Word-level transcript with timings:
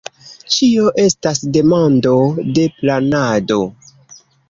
Ĉio 0.55 0.93
estas 1.03 1.43
demando 1.59 2.17
de 2.59 2.67
planado. 2.81 3.63